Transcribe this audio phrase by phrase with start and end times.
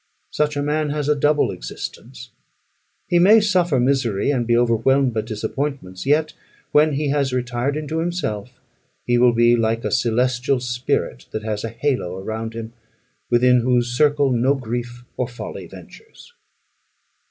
[0.31, 2.31] Such a man has a double existence:
[3.07, 6.33] he may suffer misery, and be overwhelmed by disappointments; yet,
[6.71, 8.59] when he has retired into himself,
[9.05, 12.73] he will be like a celestial spirit, that has a halo around him,
[13.29, 16.33] within whose circle no grief or folly ventures.